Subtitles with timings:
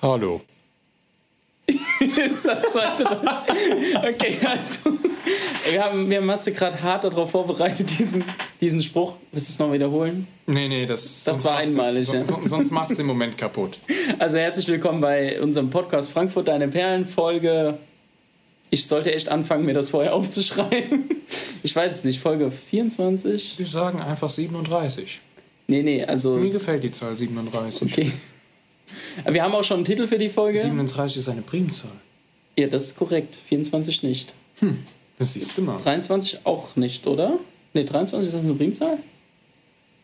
[0.00, 0.40] Hallo.
[1.66, 4.96] ist das zweite Okay, also.
[5.70, 8.24] Wir haben, wir haben Matze gerade hart darauf vorbereitet, diesen,
[8.60, 9.14] diesen Spruch.
[9.32, 10.26] Willst du es noch wiederholen?
[10.46, 12.24] Nee, nee, das, Das war einmalig, ja.
[12.24, 13.78] Sonst, sonst macht es den Moment kaputt.
[14.18, 17.76] Also herzlich willkommen bei unserem Podcast Frankfurt, deine Perlen-Folge.
[18.70, 21.10] Ich sollte echt anfangen, mir das vorher aufzuschreiben.
[21.62, 23.58] Ich weiß es nicht, Folge 24?
[23.58, 25.20] Wir sagen einfach 37.
[25.66, 26.36] Nee, nee, also.
[26.36, 27.92] Mir gefällt die Zahl 37.
[27.92, 28.12] Okay.
[29.24, 30.60] Aber wir haben auch schon einen Titel für die Folge.
[30.60, 31.90] 37 ist eine Primzahl.
[32.56, 33.38] Ja, das ist korrekt.
[33.48, 34.34] 24 nicht.
[35.18, 35.78] Das siehst du mal.
[35.78, 37.38] 23 auch nicht, oder?
[37.74, 38.98] Ne, 23 ist das eine Primzahl?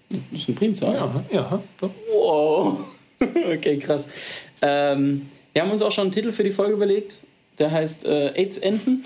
[0.08, 0.94] Das ist eine Primzahl?
[0.94, 1.62] Ja, ja.
[1.80, 1.90] doch.
[2.12, 2.78] Wow.
[3.20, 4.08] Okay, krass.
[4.60, 5.22] Ähm,
[5.54, 7.20] wir haben uns auch schon einen Titel für die Folge überlegt.
[7.58, 9.04] Der heißt äh, AIDS-Enten.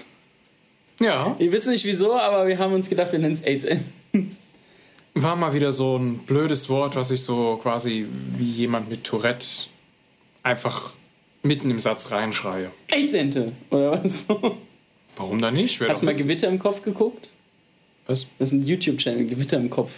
[0.99, 4.37] Ja, Wir wissen nicht wieso, aber wir haben uns gedacht, wir nennen es AIDS-Enten.
[5.23, 9.47] War mal wieder so ein blödes Wort, was ich so quasi wie jemand mit Tourette
[10.43, 10.93] einfach
[11.43, 12.71] mitten im Satz reinschreie.
[12.91, 14.27] AIDS-Ente, oder was?
[15.17, 15.81] Warum dann nicht?
[15.81, 16.15] Wär Hast du mal.
[16.15, 17.29] Gewitter im Kopf geguckt?
[18.07, 18.27] Was?
[18.39, 19.91] Das ist ein YouTube-Channel, Gewitter im Kopf.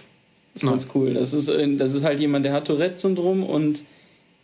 [0.54, 0.72] Das ist Nein.
[0.72, 1.14] ganz cool.
[1.14, 3.84] Das ist, das ist halt jemand, der hat Tourette-Syndrom und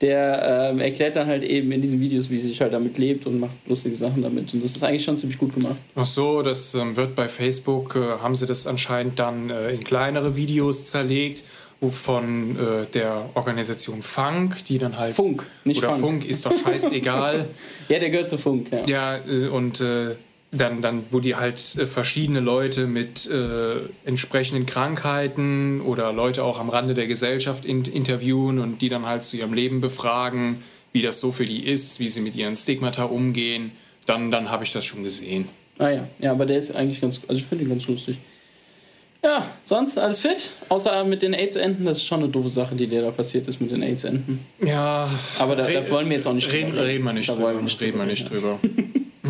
[0.01, 3.41] der ähm, erklärt dann halt eben in diesen Videos, wie sich halt damit lebt und
[3.41, 4.53] macht lustige Sachen damit.
[4.53, 5.77] Und das ist eigentlich schon ziemlich gut gemacht.
[5.95, 9.83] Ach so, das ähm, wird bei Facebook, äh, haben sie das anscheinend dann äh, in
[9.83, 11.45] kleinere Videos zerlegt,
[11.81, 15.15] wo von äh, der Organisation Funk, die dann halt...
[15.15, 16.01] Funk, nicht Oder Funk.
[16.01, 17.49] Funk, ist doch scheißegal.
[17.89, 18.85] Ja, der gehört zu Funk, ja.
[18.87, 20.17] ja, äh, und äh,
[20.57, 26.59] dann, dann, wo die halt äh, verschiedene Leute mit äh, entsprechenden Krankheiten oder Leute auch
[26.59, 30.63] am Rande der Gesellschaft in, interviewen und die dann halt zu ihrem Leben befragen,
[30.93, 33.73] wie das so für die ist, wie sie mit ihren Stigmata umgehen,
[34.07, 35.49] dann, dann habe ich das schon gesehen.
[35.79, 38.17] Ah ja, ja, aber der ist eigentlich ganz, also ich finde ihn ganz lustig.
[39.23, 40.53] Ja, sonst alles fit?
[40.69, 43.61] Außer mit den AIDS-Enten, das ist schon eine doofe Sache, die dir da passiert ist
[43.61, 44.39] mit den AIDS-Enten.
[44.65, 47.35] Ja, Aber da, da wollen wir jetzt auch nicht reden, drüber reden wir nicht Da
[47.35, 47.53] drüber.
[47.61, 48.59] nicht reden wir nicht drüber.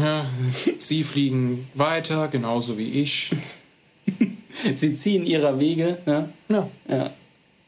[0.01, 0.27] ja,
[0.79, 3.31] sie fliegen weiter, genauso wie ich.
[4.75, 6.29] Sie ziehen ihrer Wege, ja.
[6.49, 6.69] Ja.
[6.89, 7.11] Ja.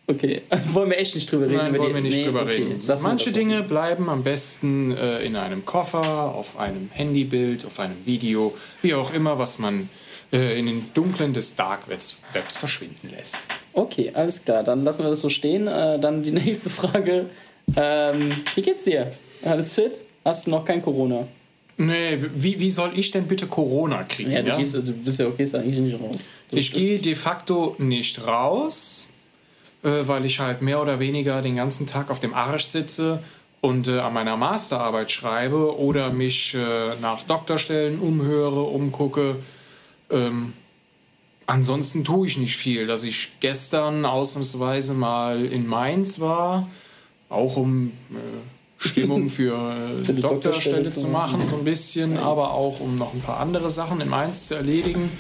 [0.07, 0.41] Okay.
[0.73, 1.57] Wollen wir echt nicht drüber reden?
[1.57, 2.53] Nein, wollen wir nicht nee, drüber okay.
[2.53, 2.89] reden.
[2.89, 3.67] Wir Manche Dinge auch.
[3.67, 9.13] bleiben am besten äh, in einem Koffer, auf einem Handybild, auf einem Video, wie auch
[9.13, 9.91] immer, was man
[10.33, 13.49] äh, in den Dunklen des Dark Webs, Webs verschwinden lässt.
[13.75, 14.63] Okay, alles klar.
[14.63, 15.69] Dann lassen wir das so stehen.
[15.69, 17.27] Äh, dann die nächste Frage.
[17.77, 19.13] Ähm, wie geht's dir?
[19.45, 19.93] Alles fit?
[20.25, 21.29] Hast du noch kein Corona?
[21.81, 24.33] Nee, wie, wie soll ich denn bitte Corona kriegen?
[24.33, 24.57] Ja, du, ja?
[24.59, 26.29] Gehst, du bist ja okay, ist eigentlich nicht raus.
[26.51, 29.07] Du- Ich gehe de facto nicht raus,
[29.85, 33.23] äh, weil ich halt mehr oder weniger den ganzen Tag auf dem Arsch sitze
[33.61, 36.59] und äh, an meiner Masterarbeit schreibe oder mich äh,
[37.01, 39.37] nach Doktorstellen umhöre, umgucke.
[40.11, 40.55] Ähm,
[41.47, 42.87] ansonsten tue ich nicht viel.
[42.89, 46.69] Dass ich gestern ausnahmsweise mal in Mainz war,
[47.29, 48.15] auch um äh,
[48.79, 53.13] Stimmung für, äh, Für die Doktorstelle zu machen, so ein bisschen, aber auch um noch
[53.13, 55.11] ein paar andere Sachen in Mainz zu erledigen.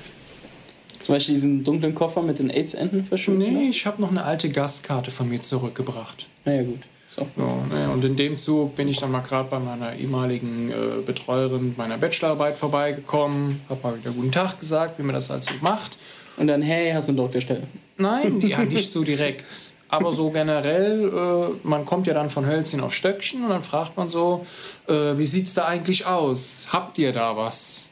[1.00, 3.70] Zum Beispiel diesen dunklen Koffer mit den AIDS-Enten verschwunden Nee, lassen?
[3.70, 6.26] ich habe noch eine alte Gastkarte von mir zurückgebracht.
[6.44, 6.80] Naja, gut.
[7.16, 7.26] So.
[7.36, 7.42] So,
[7.74, 11.74] ne, und in dem Zug bin ich dann mal gerade bei meiner ehemaligen äh, Betreuerin
[11.76, 15.96] meiner Bachelorarbeit vorbeigekommen, habe mal wieder guten Tag gesagt, wie man das halt so macht.
[16.36, 17.62] Und dann, hey, hast du eine Doktorstelle?
[17.96, 19.46] Nein, ja, nicht so direkt.
[19.90, 23.96] Aber so generell, äh, man kommt ja dann von Hölzchen auf Stöckchen und dann fragt
[23.96, 24.44] man so,
[24.86, 26.68] äh, wie sieht's da eigentlich aus?
[26.70, 27.88] Habt ihr da was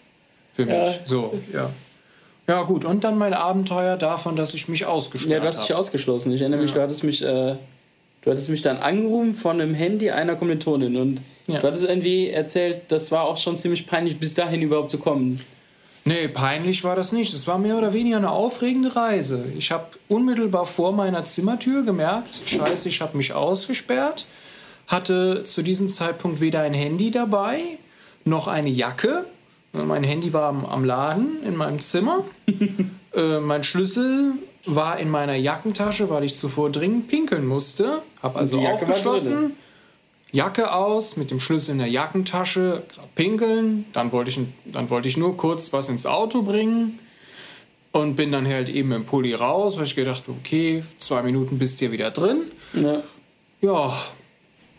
[0.54, 0.74] für mich?
[0.74, 0.92] Ja.
[1.06, 1.70] So, ja.
[2.48, 5.70] Ja gut, und dann mein Abenteuer davon, dass ich mich ausgesperrt Ja, du hast dich
[5.70, 5.80] habe.
[5.80, 6.32] ausgeschlossen.
[6.32, 6.76] Ich erinnere mich, Ja.
[6.76, 7.26] du hattest mich, äh,
[8.22, 11.60] du hattest mich dann angerufen von einem Handy einer Kommilitonin und Ja.
[11.60, 15.40] du hattest irgendwie erzählt, das war auch schon ziemlich peinlich, bis dahin überhaupt zu kommen.
[16.06, 17.34] Nee, peinlich war das nicht.
[17.34, 19.44] Es war mehr oder weniger eine aufregende Reise.
[19.58, 24.24] Ich habe unmittelbar vor meiner Zimmertür gemerkt, scheiße, ich habe mich ausgesperrt,
[24.86, 27.58] hatte zu diesem Zeitpunkt weder ein Handy dabei,
[28.24, 29.26] noch eine Jacke.
[29.72, 32.24] Mein Handy war am, am Laden in meinem Zimmer.
[33.16, 34.34] äh, mein Schlüssel
[34.64, 38.00] war in meiner Jackentasche, weil ich zuvor dringend pinkeln musste.
[38.22, 39.56] Habe also aufgeschlossen.
[40.32, 42.82] Jacke aus, mit dem Schlüssel in der Jackentasche,
[43.14, 43.86] pinkeln.
[43.92, 46.98] Dann wollte, ich, dann wollte ich nur kurz was ins Auto bringen
[47.92, 51.76] und bin dann halt eben im Pulli raus, weil ich gedacht okay, zwei Minuten bist
[51.76, 52.42] du hier wieder drin.
[52.74, 53.02] Ja.
[53.62, 53.94] Ja,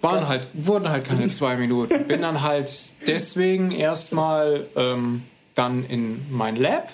[0.01, 2.05] waren halt, wurden halt keine zwei Minuten.
[2.05, 2.71] Bin dann halt
[3.07, 5.23] deswegen erstmal ähm,
[5.55, 6.89] dann in mein Lab,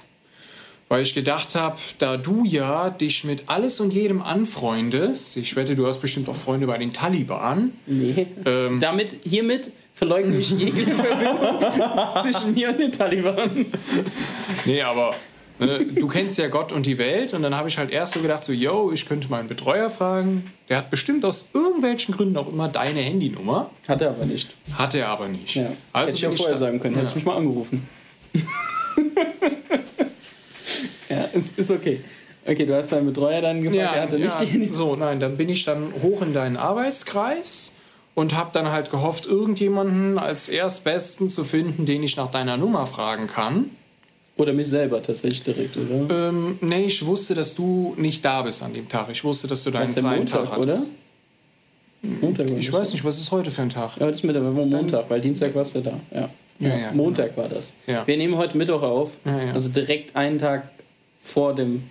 [0.94, 5.74] weil ich gedacht habe, da du ja dich mit alles und jedem anfreundest, ich wette,
[5.74, 7.72] du hast bestimmt auch Freunde bei den Taliban.
[7.88, 8.28] Nee.
[8.46, 13.66] Ähm, Damit, hiermit verleugne ich jegliche Verbindung zwischen mir und den Taliban.
[14.66, 15.16] Nee, aber
[15.60, 18.20] Ne, du kennst ja Gott und die Welt und dann habe ich halt erst so
[18.20, 20.52] gedacht, so, yo, ich könnte meinen Betreuer fragen.
[20.70, 23.70] Der hat bestimmt aus irgendwelchen Gründen auch immer deine Handynummer.
[23.88, 24.50] Hat er aber nicht.
[24.78, 25.56] Hat er aber nicht.
[25.56, 25.72] Ja.
[25.92, 26.96] Also Hätte ich ja vorher sagen können.
[26.96, 27.02] Ja.
[27.02, 27.88] Hättest mich mal angerufen.
[31.10, 32.02] ja, ist, ist okay.
[32.46, 34.70] Okay, du hast deinen Betreuer dann gefragt, Ja, er hatte nicht ja, die Handy.
[34.74, 37.72] so, nein, dann bin ich dann hoch in deinen Arbeitskreis
[38.16, 42.86] und habe dann halt gehofft, irgendjemanden als Erstbesten zu finden, den ich nach deiner Nummer
[42.86, 43.70] fragen kann.
[44.36, 46.30] Oder mich selber tatsächlich direkt, oder?
[46.30, 49.08] Ähm, nee, ich wusste, dass du nicht da bist an dem Tag.
[49.12, 50.74] Ich wusste, dass du deinen der freien Montag, Tag oder?
[50.74, 50.92] hattest.
[52.22, 53.92] Montag war Ich weiß nicht, was ist heute für ein Tag?
[54.00, 55.94] Ja, das ist mit der Montag, weil Dienstag warst du da.
[56.14, 56.30] Ja.
[56.60, 57.74] Ja, Ja, Montag war das.
[57.88, 58.06] Ja.
[58.06, 59.12] Wir nehmen heute Mittwoch auf,
[59.54, 60.68] also direkt einen Tag
[61.24, 61.90] vor dem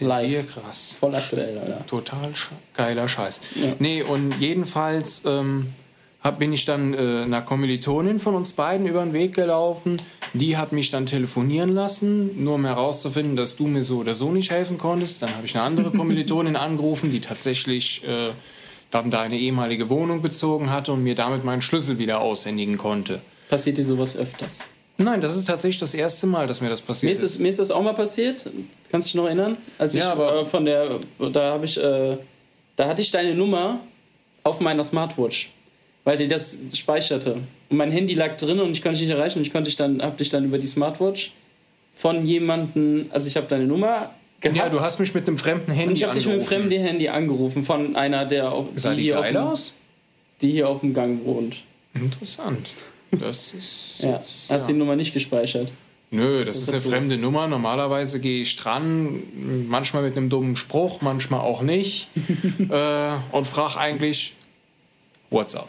[0.00, 0.54] ja Live.
[0.54, 0.96] krass.
[0.98, 1.86] Voll aktuell, Alter.
[1.86, 3.40] Total sch geiler Scheiß.
[3.56, 3.74] Ja.
[3.78, 5.72] Nee, und jedenfalls ähm,
[6.22, 9.96] hab, bin ich dann äh, einer Kommilitonin von uns beiden über den Weg gelaufen.
[10.34, 14.30] Die hat mich dann telefonieren lassen, nur um herauszufinden, dass du mir so oder so
[14.30, 15.20] nicht helfen konntest.
[15.20, 18.30] Dann habe ich eine andere Kommilitonin angerufen, die tatsächlich äh,
[18.90, 23.20] dann deine ehemalige Wohnung bezogen hatte und mir damit meinen Schlüssel wieder aushändigen konnte.
[23.48, 24.60] Passiert dir sowas öfters?
[25.02, 27.48] Nein, das ist tatsächlich das erste Mal, dass mir das passiert Mir ist, das, mir
[27.48, 28.48] ist das auch mal passiert.
[28.90, 29.56] Kannst du dich noch erinnern?
[29.78, 31.00] Als ich Ja, aber- äh, von der,
[31.32, 32.16] da habe ich, äh,
[32.76, 33.80] da hatte ich deine Nummer
[34.44, 35.50] auf meiner Smartwatch,
[36.04, 37.36] weil die das speicherte.
[37.68, 39.76] Und mein Handy lag drin und ich konnte dich nicht erreichen und ich konnte dich
[39.76, 41.32] dann, habe dich dann über die Smartwatch
[41.94, 44.10] von jemandem, also ich habe deine Nummer
[44.40, 44.56] gehabt.
[44.56, 46.80] Ja, du hast mich mit einem fremden Handy und ich habe dich mit einem fremden
[46.82, 49.72] Handy angerufen von einer, der auf, Sah die hier auf dem, aus?
[50.40, 51.56] die hier auf dem Gang wohnt.
[51.94, 52.70] Interessant.
[53.18, 54.00] Das ist.
[54.02, 54.72] Ja, jetzt, hast ja.
[54.72, 55.70] die Nummer nicht gespeichert.
[56.10, 57.46] Nö, das, Das ist eine fremde Nummer.
[57.46, 59.22] Normalerweise gehe ich dran,
[59.68, 62.08] manchmal mit einem dummen Spruch, manchmal auch nicht.
[62.68, 64.34] äh, und frage eigentlich,
[65.30, 65.68] what's up?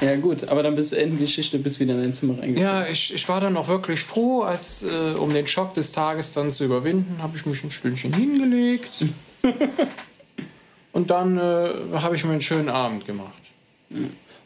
[0.00, 2.62] Ja gut, aber dann bist du Ende Geschichte, bist wieder in dein Zimmer reingegangen.
[2.62, 6.34] Ja, ich, ich war dann noch wirklich froh, als äh, um den Schock des Tages
[6.34, 9.06] dann zu überwinden, habe ich mich ein Stündchen hingelegt.
[10.92, 13.40] und dann äh, habe ich mir einen schönen Abend gemacht.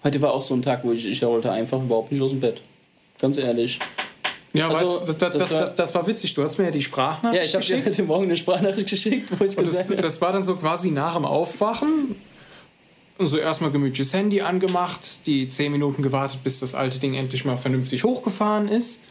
[0.05, 2.41] Heute war auch so ein Tag, wo ich, ich wollte einfach überhaupt nicht aus dem
[2.41, 2.61] Bett.
[3.21, 3.79] Ganz ehrlich.
[4.53, 6.35] Ja, Also, weißt, du, das, das, das war- das, war witzig.
[6.35, 7.87] Du hast mir ja die Sprachnachricht Ja, ich habe dir geschickt.
[7.99, 10.03] heute Morgen eine Sprachnachricht geschickt, wo ich Und gesagt das, habe.
[10.03, 12.15] das war dann so quasi nach dem Aufwachen.
[13.19, 17.56] So erstmal gemütliches Handy angemacht, die 10 Minuten gewartet, bis das alte Ding endlich mal
[17.56, 19.05] vernünftig hochgefahren ist.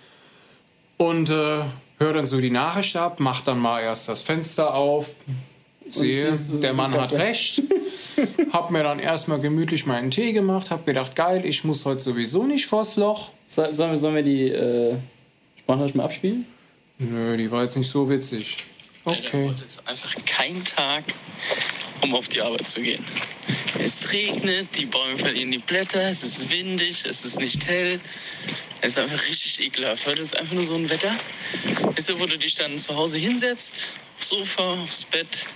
[0.98, 1.60] Und äh,
[2.00, 5.08] höre dann so die Nachricht ab, mach dann mal erst das Fenster auf,
[5.90, 6.32] sehe,
[6.62, 7.64] der Mann hat recht.
[8.52, 12.46] hab mir dann erstmal gemütlich meinen Tee gemacht, hab gedacht, geil, ich muss heute sowieso
[12.46, 13.32] nicht vors Loch.
[13.46, 14.96] So, sollen, wir, sollen wir die äh,
[15.60, 16.46] Sprachnachricht mal abspielen?
[17.00, 18.58] Nö, die war jetzt nicht so witzig.
[19.06, 19.50] Okay.
[19.50, 21.04] Heute ist einfach kein Tag,
[22.02, 23.04] um auf die Arbeit zu gehen.
[23.80, 28.00] Es regnet, die Bäume verlieren die Blätter, es ist windig, es ist nicht hell.
[28.80, 30.06] Es ist einfach richtig ekelhaft.
[30.08, 31.12] Heute ist einfach nur so ein Wetter.
[31.96, 35.48] Ist ja, wo du dich dann zu Hause hinsetzt, aufs Sofa, aufs Bett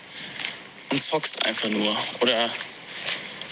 [0.89, 1.95] und zockst einfach nur.
[2.21, 2.49] Oder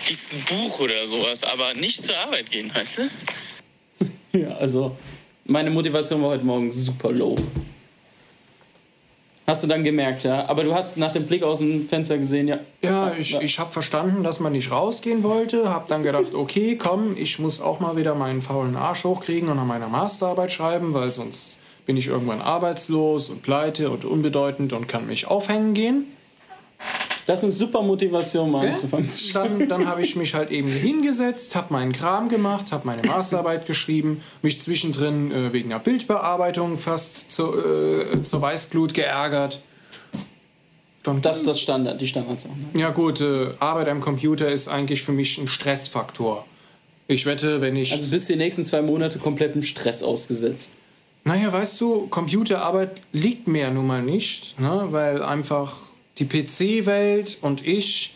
[0.08, 3.02] liest ein Buch oder sowas, aber nicht zur Arbeit gehen, weißt du?
[4.34, 4.98] Ja, also
[5.46, 7.38] meine Motivation war heute Morgen super low.
[9.48, 10.46] Hast du dann gemerkt, ja?
[10.50, 12.60] Aber du hast nach dem Blick aus dem Fenster gesehen, ja.
[12.82, 15.70] Ja, ich, ich habe verstanden, dass man nicht rausgehen wollte.
[15.70, 19.60] Habe dann gedacht, okay, komm, ich muss auch mal wieder meinen faulen Arsch hochkriegen und
[19.60, 24.88] an meiner Masterarbeit schreiben, weil sonst bin ich irgendwann arbeitslos und pleite und unbedeutend und
[24.88, 26.06] kann mich aufhängen gehen.
[27.26, 29.34] Das ist eine super Motivation, mal anzufangen zu.
[29.34, 33.66] Dann, dann habe ich mich halt eben hingesetzt, habe meinen Kram gemacht, habe meine Masterarbeit
[33.66, 39.60] geschrieben, mich zwischendrin äh, wegen einer Bildbearbeitung fast zu, äh, zur Weißglut geärgert.
[41.02, 42.46] Dann Das ist das Standard, die Standards.
[42.46, 42.82] Ne?
[42.82, 46.46] Ja gut, äh, Arbeit am Computer ist eigentlich für mich ein Stressfaktor.
[47.08, 47.92] Ich wette, wenn ich...
[47.92, 50.72] Also bist du die nächsten zwei Monate komplett im Stress ausgesetzt.
[51.24, 54.88] naja, weißt du, Computerarbeit liegt mir nun mal nicht, ne?
[54.90, 55.85] weil einfach
[56.18, 58.14] die PC-Welt und ich,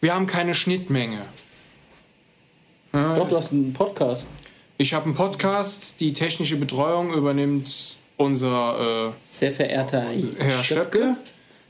[0.00, 1.22] wir haben keine Schnittmenge.
[2.92, 4.28] Ja, Doch, du hast einen Podcast.
[4.78, 11.16] Ich habe einen Podcast, die technische Betreuung übernimmt unser Sehr verehrter äh, Herr Stöpke.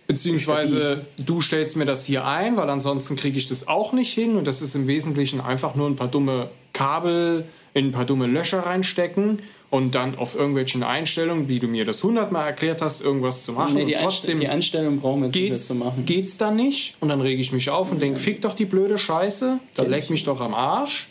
[0.07, 4.37] Beziehungsweise du stellst mir das hier ein, weil ansonsten kriege ich das auch nicht hin.
[4.37, 8.27] Und das ist im Wesentlichen einfach nur ein paar dumme Kabel in ein paar dumme
[8.27, 9.39] Löcher reinstecken
[9.73, 13.75] und dann auf irgendwelchen Einstellungen, wie du mir das hundertmal erklärt hast, irgendwas zu machen.
[13.75, 16.05] Nee, die, und Einst trotzdem die Einstellung brauchen wir jetzt geht's, zu machen.
[16.05, 16.95] geht's dann nicht.
[17.01, 20.11] Und dann rege ich mich auf und denke, fick doch die blöde Scheiße, da leck
[20.11, 21.09] mich doch am Arsch.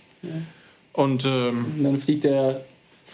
[0.94, 2.64] Und ähm, Und dann fliegt der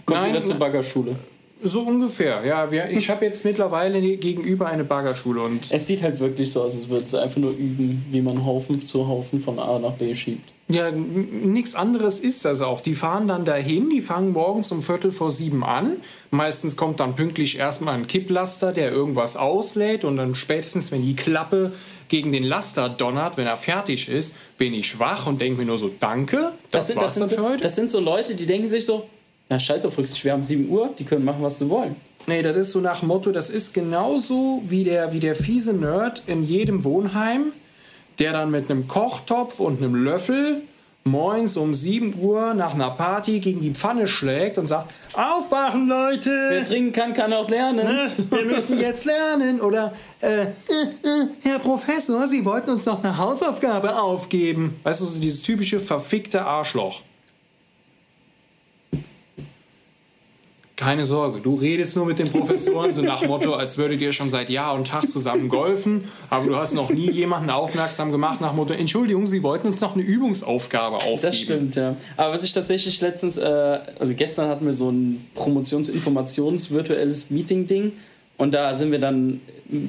[0.06, 1.16] kommt Nein, wieder zur ne- Baggerschule.
[1.64, 2.70] So ungefähr, ja.
[2.70, 5.72] Wir, ich habe jetzt mittlerweile gegenüber eine Baggerschule und.
[5.72, 8.86] Es sieht halt wirklich so aus, als würde sie einfach nur üben, wie man Haufen
[8.86, 10.52] zu Haufen von A nach B schiebt.
[10.70, 12.82] Ja, nichts anderes ist das auch.
[12.82, 15.94] Die fahren dann dahin, die fangen morgens um Viertel vor sieben an.
[16.30, 21.16] Meistens kommt dann pünktlich erstmal ein Kipplaster, der irgendwas auslädt und dann spätestens, wenn die
[21.16, 21.72] Klappe
[22.10, 25.78] gegen den Laster donnert, wenn er fertig ist, bin ich wach und denke mir nur
[25.78, 27.64] so, danke, das, Das sind, war's das, sind dann für so, heute.
[27.64, 29.08] das sind so Leute, die denken sich so,
[29.50, 31.96] ja scheiß auf Rücksicht, wir haben 7 Uhr, die können machen, was sie wollen.
[32.26, 36.24] Nee, das ist so nach Motto, das ist genauso wie der, wie der fiese Nerd
[36.28, 37.54] in jedem Wohnheim,
[38.20, 40.62] der dann mit einem Kochtopf und einem Löffel
[41.08, 46.30] moins um 7 Uhr nach einer Party gegen die Pfanne schlägt und sagt, aufwachen Leute!
[46.50, 47.86] Wer trinken kann, kann auch lernen.
[47.86, 48.10] Ne?
[48.30, 49.62] Wir müssen jetzt lernen.
[49.62, 54.80] Oder, äh, äh, äh, Herr Professor, Sie wollten uns noch eine Hausaufgabe aufgeben.
[54.84, 57.02] Weißt du, so dieses typische verfickte Arschloch.
[60.78, 64.30] Keine Sorge, du redest nur mit den Professoren so nach Motto, als würdet ihr schon
[64.30, 68.54] seit Jahr und Tag zusammen golfen, aber du hast noch nie jemanden aufmerksam gemacht nach
[68.54, 71.22] Motto, Entschuldigung, Sie wollten uns noch eine Übungsaufgabe aufgeben.
[71.24, 71.96] Das stimmt, ja.
[72.16, 77.94] Aber was ich tatsächlich letztens, äh, also gestern hatten wir so ein Promotions-Informations-virtuelles Meeting-Ding
[78.38, 79.42] und da sind wir dann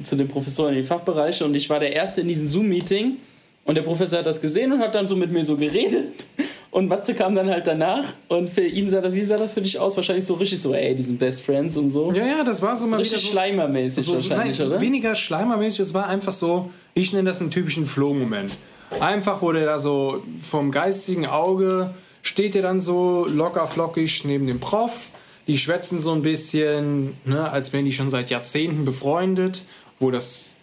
[0.03, 3.17] zu den Professoren in die Fachbereiche und ich war der Erste in diesem Zoom-Meeting
[3.63, 6.25] und der Professor hat das gesehen und hat dann so mit mir so geredet
[6.71, 9.61] und Matze kam dann halt danach und für ihn sah das, wie sah das für
[9.61, 9.95] dich aus?
[9.95, 12.11] Wahrscheinlich so richtig so, ey, die sind Best Friends und so.
[12.11, 14.81] Ja, ja, das war so, so mal richtig so, schleimermäßig so, wahrscheinlich, nein, oder?
[14.81, 18.51] Weniger schleimermäßig, es war einfach so, ich nenne das einen typischen Flow-Moment.
[18.99, 24.59] Einfach, der da so vom geistigen Auge steht er dann so locker flockig neben dem
[24.59, 25.11] Prof.
[25.47, 29.65] Die schwätzen so ein bisschen, ne, als wären die schon seit Jahrzehnten befreundet,
[29.99, 30.53] wo das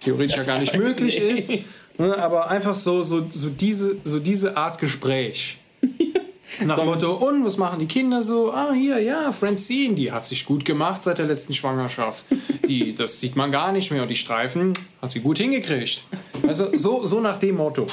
[0.00, 1.30] theoretisch ja gar nicht möglich nee.
[1.30, 1.54] ist.
[1.98, 5.58] Ne, aber einfach so, so, so, diese, so diese Art Gespräch.
[6.64, 8.52] Nach dem Motto, und was machen die Kinder so?
[8.52, 12.24] Ah, hier, ja, Francine, die hat sich gut gemacht seit der letzten Schwangerschaft.
[12.66, 16.02] Die, das sieht man gar nicht mehr und die Streifen hat sie gut hingekriegt.
[16.48, 17.86] Also so, so nach dem Motto.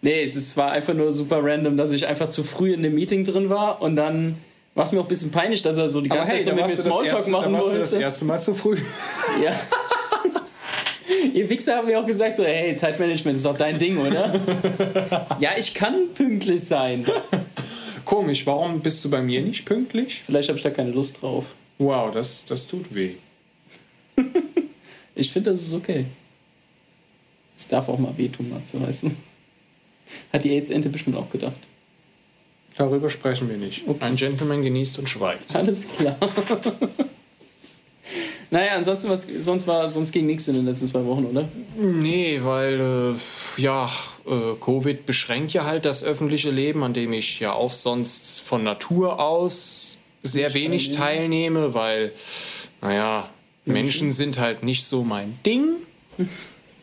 [0.00, 3.24] Nee, es war einfach nur super random, dass ich einfach zu früh in dem Meeting
[3.24, 4.36] drin war und dann
[4.74, 6.66] war es mir auch ein bisschen peinlich, dass er so die ganze Zeit so mit
[6.66, 8.04] mir Smalltalk machen da warst du das wollte.
[8.04, 8.78] erste Mal zu früh.
[9.44, 9.52] Ja.
[11.34, 14.32] Ihr Wichser haben mir auch gesagt, so, hey, Zeitmanagement ist auch dein Ding, oder?
[15.40, 17.06] ja, ich kann pünktlich sein.
[18.04, 20.22] Komisch, warum bist du bei mir nicht pünktlich?
[20.24, 21.46] Vielleicht habe ich da keine Lust drauf.
[21.78, 23.14] Wow, das, das tut weh.
[25.14, 26.06] Ich finde, das ist okay.
[27.56, 29.10] Es darf auch mal wehtun, Matze, weißt du?
[30.32, 31.52] Hat die AIDS-Ente bestimmt auch gedacht.
[32.76, 33.86] Darüber sprechen wir nicht.
[33.86, 34.02] Okay.
[34.04, 35.54] Ein Gentleman genießt und schweigt.
[35.54, 36.16] Alles klar.
[38.50, 41.48] Naja, ansonsten was, sonst war, sonst ging nichts in den letzten zwei Wochen, oder?
[41.76, 43.90] Nee, weil äh, ja,
[44.26, 48.64] äh, Covid beschränkt ja halt das öffentliche Leben, an dem ich ja auch sonst von
[48.64, 52.12] Natur aus sehr Nicht wenig teilnehme, weil,
[52.80, 53.28] naja,
[53.64, 55.76] Menschen sind halt nicht so mein Ding.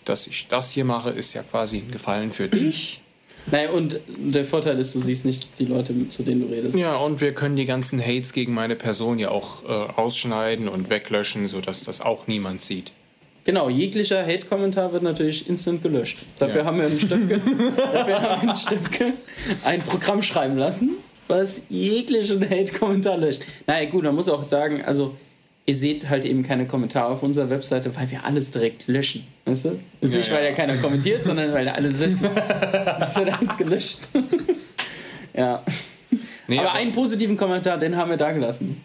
[0.05, 3.01] Dass ich das hier mache, ist ja quasi ein Gefallen für dich.
[3.51, 6.77] Naja, und der Vorteil ist, du siehst nicht die Leute, zu denen du redest.
[6.77, 10.89] Ja, und wir können die ganzen Hates gegen meine Person ja auch äh, ausschneiden und
[10.89, 12.91] weglöschen, sodass das auch niemand sieht.
[13.45, 16.17] Genau, jeglicher Hate-Kommentar wird natürlich instant gelöscht.
[16.37, 16.65] Dafür Ja.
[16.65, 17.39] haben wir im Stöpke,
[17.93, 19.13] dafür haben wir in Stöpke
[19.63, 20.95] ein Programm schreiben lassen,
[21.29, 23.41] was jeglichen Hate-Kommentar löscht.
[23.65, 25.15] Naja, gut, man muss auch sagen, also
[25.67, 29.27] ihr seht halt eben keine Kommentare auf unserer Webseite, weil wir alles direkt löschen.
[29.45, 29.79] Weißt du?
[29.99, 30.49] Ist Ja, nicht, weil ja.
[30.49, 32.17] ja keiner kommentiert, sondern weil alles löscht.
[32.23, 34.09] Das wird alles gelöscht.
[35.33, 35.61] ja.
[36.47, 38.81] Nee, aber einen positiven Kommentar, den haben wir da gelassen.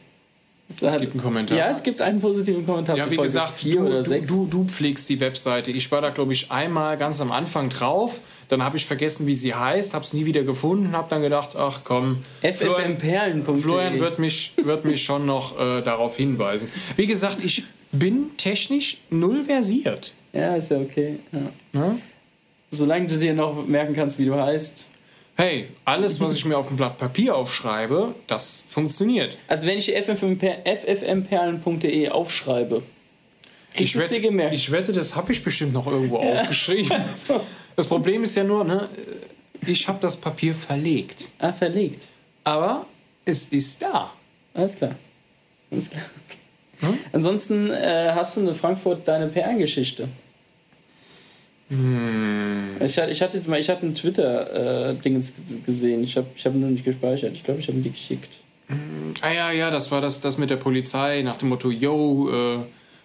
[0.80, 1.58] Es gibt einen Kommentar.
[1.58, 4.28] Ja, es gibt einen positiven Kommentar Ja, wie Folge gesagt, vier du, oder sechs.
[4.28, 5.70] Du, du pflegst die Webseite.
[5.70, 8.20] Ich war da, glaube ich, einmal ganz am Anfang drauf.
[8.48, 11.56] Dann habe ich vergessen, wie sie heißt, habe es nie wieder gefunden, habe dann gedacht,
[11.56, 16.68] ach komm, Florian, ffmperlen.de Florian wird mich, wird mich schon noch äh, darauf hinweisen.
[16.96, 20.12] Wie gesagt, ich bin technisch null versiert.
[20.32, 21.18] Ja, ist ja okay.
[21.32, 21.80] Ja.
[21.80, 21.98] Ne?
[22.70, 24.90] Solange du dir noch merken kannst, wie du heißt.
[25.42, 29.36] Hey, alles, was ich mir auf dem Blatt Papier aufschreibe, das funktioniert.
[29.48, 32.84] Also wenn ich ffmper- ffmperlen.de aufschreibe,
[33.74, 34.54] kriegst Ich wette, gemerkt.
[34.54, 36.96] ich wette, das habe ich bestimmt noch irgendwo aufgeschrieben.
[37.12, 37.40] so.
[37.74, 38.88] Das Problem ist ja nur, ne,
[39.66, 41.30] ich habe das Papier verlegt.
[41.40, 42.06] Ah, verlegt.
[42.44, 42.86] Aber
[43.24, 44.12] es ist da.
[44.54, 44.94] Alles klar.
[45.72, 46.04] Alles klar.
[46.82, 46.98] Okay.
[47.12, 50.06] Ansonsten äh, hast du in Frankfurt deine PR-Geschichte.
[52.80, 55.24] Ich, hatte, ich, hatte, ich hatte ein Twitter-Ding
[55.64, 56.04] gesehen.
[56.04, 57.32] Ich habe ich hab ihn nur nicht gespeichert.
[57.32, 58.38] Ich glaube, ich habe ihn dir geschickt.
[59.22, 62.58] Ah ja, ja, das war das, das mit der Polizei nach dem Motto, yo, äh,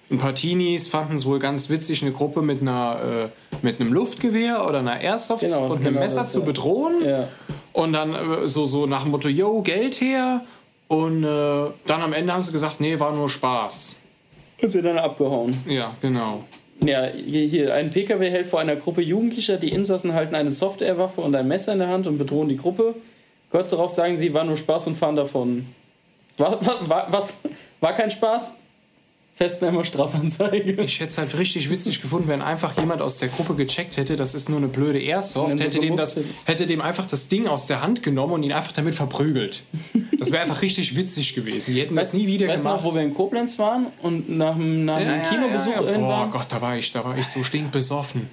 [0.10, 3.92] ein paar Teenies fanden es wohl ganz witzig, eine Gruppe mit, einer, äh, mit einem
[3.92, 7.06] Luftgewehr oder einer Airsoft Genau, und einem genau Messer das, zu bedrohen.
[7.06, 7.28] Ja.
[7.74, 10.46] Und dann äh, so, so nach dem Motto, yo, Geld her.
[10.88, 11.28] Und äh,
[11.86, 13.98] dann am Ende haben sie gesagt, nee, war nur Spaß.
[14.62, 15.58] Und sie dann abgehauen.
[15.68, 16.46] Ja, genau.
[16.84, 19.58] Ja, hier, ein PKW hält vor einer Gruppe Jugendlicher.
[19.58, 22.96] Die Insassen halten eine Softwarewaffe und ein Messer in der Hand und bedrohen die Gruppe.
[23.50, 25.66] Kurz darauf sagen sie, war nur Spaß und fahren davon.
[26.38, 27.40] War, war, war, was?
[27.80, 28.54] War kein Spaß?
[29.86, 30.82] Strafanzeige.
[30.82, 34.16] Ich hätte es halt richtig witzig gefunden, wenn einfach jemand aus der Gruppe gecheckt hätte,
[34.16, 37.68] das ist nur eine blöde Airsoft, hätte dem, das, hätte dem einfach das Ding aus
[37.68, 39.64] der Hand genommen und ihn einfach damit verprügelt.
[40.18, 41.74] Das wäre einfach richtig witzig gewesen.
[41.74, 42.84] Die hätten das nie wieder weißt du gemacht.
[42.84, 45.98] noch, wo wir in Koblenz waren und nach, nach einem Kinobesuch ja, ja.
[45.98, 46.30] Boah?
[46.32, 48.30] Gott, da war ich, da war ich so stinkbesoffen.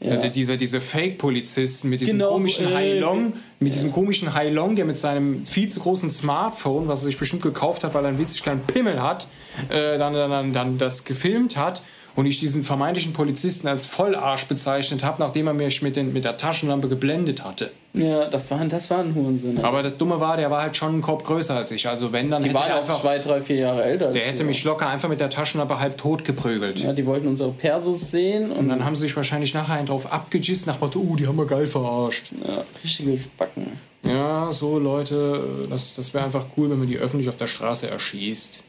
[0.00, 0.14] Ja.
[0.14, 0.28] Ja.
[0.28, 4.86] Diese, diese Fake-Polizisten mit diesem Genau so, komischen äh, Heilong, mit diesem komischen Heilong, der
[4.86, 8.18] mit seinem viel zu großen Smartphone, was er sich bestimmt gekauft hat, weil er einen
[8.18, 9.26] witzig kleinen Pimmel hat,
[9.68, 11.82] äh, dann, dann, dann, dann das gefilmt hat
[12.16, 16.24] und ich diesen vermeintlichen Polizisten als Vollarsch bezeichnet habe, nachdem er mich mit, den, mit
[16.24, 17.70] der Taschenlampe geblendet hatte.
[17.92, 19.64] Ja, das waren, das waren Hurensöhne.
[19.64, 21.88] Aber das Dumme war, der war halt schon einen Kopf größer als ich.
[21.88, 24.12] Also wenn, dann Die hätte waren er auch einfach, zwei, drei, vier Jahre älter.
[24.12, 26.80] der hätte mich locker einfach mit der Taschenlampe halb tot geprügelt.
[26.80, 29.86] Ja, die wollten unsere Persos sehen und Und dann haben sie sich wahrscheinlich nachher einen
[29.86, 32.30] drauf abgegisst, nach Motto, uh, die haben wir geil verarscht.
[32.46, 33.78] ja, richtige Spacken.
[34.02, 37.88] Ja, so Leute, das, das wäre einfach cool, wenn man die öffentlich auf der Straße
[37.90, 38.62] erschießt.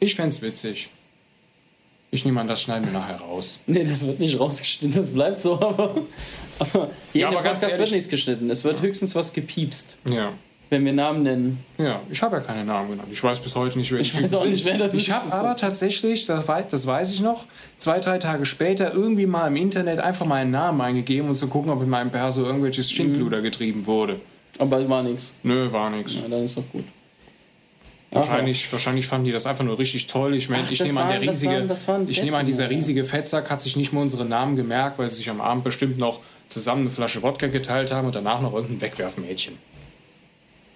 [0.00, 0.88] Ich fänd's witzig.
[2.12, 3.60] Ich nehme an, das schneiden wir nachher raus.
[3.66, 5.96] Nee, das wird nicht rausgeschnitten, das bleibt so, aber,
[6.58, 8.50] aber hier Ja, aber ganz Podcast wird ehrlich- nichts geschnitten.
[8.50, 10.30] Es wird höchstens was gepiepst, Ja.
[10.70, 11.58] wenn wir Namen nennen.
[11.78, 13.08] Ja, ich habe ja keine Namen genannt.
[13.12, 15.02] Ich weiß bis heute nicht, wer Ich weiß auch nicht, wer das ist.
[15.02, 17.44] Ich habe aber tatsächlich, das weiß, das weiß ich noch,
[17.78, 21.70] zwei, drei Tage später irgendwie mal im Internet einfach meinen Namen eingegeben, um zu gucken,
[21.70, 24.18] ob in meinem Perso irgendwelches Schindluder getrieben wurde.
[24.58, 25.32] Aber war nichts.
[25.44, 26.22] Nö, war nix.
[26.22, 26.84] Ja, dann ist doch gut.
[28.12, 30.34] Wahrscheinlich, wahrscheinlich fanden die das einfach nur richtig toll.
[30.34, 32.36] Ich, mein, Ach, ich nehme an, der waren- das riesige, waren- das waren ich nehme
[32.38, 35.40] an, dieser riesige Fettsack hat sich nicht mal unsere Namen gemerkt, weil sie sich am
[35.40, 39.56] Abend bestimmt noch zusammen eine Flasche Wodka geteilt haben und danach noch irgendein Wegwerfmädchen.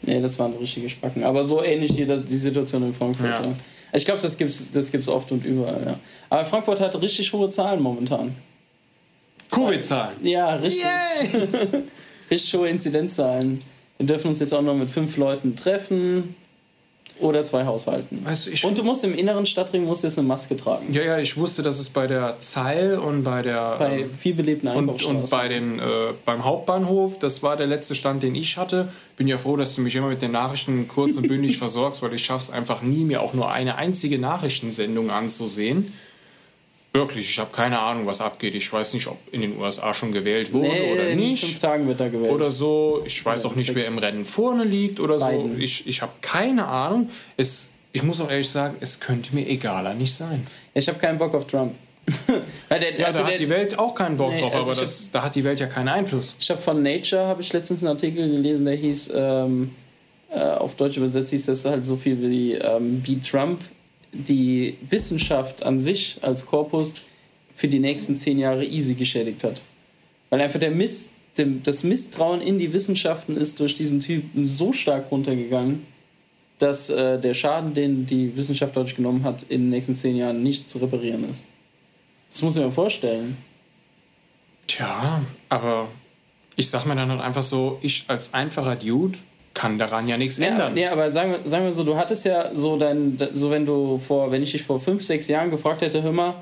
[0.03, 1.25] Nee, das waren richtige Spacken.
[1.25, 3.27] Aber so ähnlich das- die Situation in Frankfurt.
[3.31, 3.43] Ja.
[3.43, 3.55] Ja.
[3.95, 5.83] Ich glaube, das gibt's, das gibt's oft und überall.
[5.85, 5.99] Ja.
[6.31, 8.35] Aber Frankfurt hat richtig hohe Zahlen momentan.
[9.51, 10.17] Covid-Zahlen.
[10.25, 10.85] Ja, richtig.
[12.31, 13.63] richtig hohe Inzidenzzahlen.
[13.99, 16.35] Wir dürfen uns jetzt auch noch mit fünf Leuten treffen
[17.21, 18.25] oder zwei Haushalten.
[18.25, 20.93] Weißt du, ich, Und du musst im inneren Stadtring musst jetzt eine Maske tragen.
[20.93, 24.35] ja, ja, ich wusste, dass es bei der Zeil und bei der Bei ähm, viel
[24.35, 25.83] belebten und, und bei den, äh,
[26.25, 28.89] beim Hauptbahnhof, das war der letzte Stand, den ich hatte.
[29.17, 32.13] Bin ja froh, dass du mich immer mit den Nachrichten kurz und bündig versorgst, weil
[32.15, 35.93] ich schaff's einfach nie, mir auch nur eine einzige Nachrichtensendung anzusehen.
[36.97, 38.55] Wirklich, ich habe keine Ahnung, was abgeht.
[38.55, 41.45] Ich weiß nicht, ob in den USA schon gewählt wurde nee, oder in nicht.
[41.45, 42.33] fünf Tagen wird da gewählt.
[42.33, 43.03] Oder so.
[43.05, 43.77] Ich weiß Oder auch nicht, sechs.
[43.81, 45.57] wer im Rennen vorne liegt oder Biden.
[45.57, 45.61] so.
[45.61, 47.11] Ich, ich habe keine Ahnung.
[47.37, 50.47] Es, ich muss auch ehrlich sagen, es könnte mir egaler nicht sein.
[50.73, 51.75] ich habe keinen Bock auf Trump.
[52.71, 54.81] Der, Ja, also da der, hat die Welt auch keinen Bock Nee, drauf, also aber
[54.81, 56.37] das, da hat die Welt ja keinen Einfluss.
[56.39, 59.75] Ich habe von Nature habe ich letztens einen Artikel gelesen, der hieß ähm,
[60.31, 63.61] äh, auf Deutsch übersetzt hieß das halt so viel wie ähm, wie Trump
[64.15, 66.95] die Wissenschaft an sich als Korpus
[67.55, 69.63] für die nächsten zehn Jahre easy geschädigt hat,
[70.31, 70.73] weil einfach der
[71.39, 75.87] dem, das Misstrauen in die Wissenschaften ist durch diesen Typen so stark runtergegangen,
[76.59, 80.43] dass äh, der Schaden, den die Wissenschaft dadurch genommen hat, in den nächsten zehn Jahren
[80.43, 81.49] nicht zu reparieren ist.
[82.31, 83.37] Das muss ich mir vorstellen.
[84.67, 85.89] Tja, aber
[86.57, 89.19] ich sag mir dann halt einfach so, ich als einfacher Dude
[89.55, 90.75] kann daran ja nichts Ja, ändern.
[90.75, 93.99] nee, aber sagen wir, sagen wir so, du hattest ja so dein, so wenn du
[93.99, 96.35] vor, wenn ich dich vor fünf, sechs Jahren gefragt hätte, hör mal,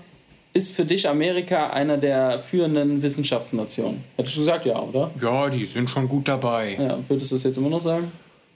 [0.54, 4.02] ist für dich Amerika einer der führenden Wissenschaftsnationen?
[4.16, 5.10] Hättest du gesagt, ja, oder?
[5.20, 6.76] Ja, die sind schon gut dabei.
[6.78, 8.10] Ja, würdest du das jetzt immer noch sagen?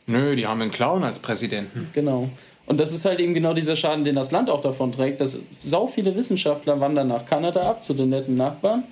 [0.06, 1.88] Nö, die haben einen Clown als Präsidenten.
[1.94, 2.28] Genau.
[2.66, 5.38] Und das ist halt eben genau dieser Schaden, den das Land auch davon trägt, dass
[5.60, 8.84] sau viele Wissenschaftler wandern nach Kanada ab, zu den netten Nachbarn,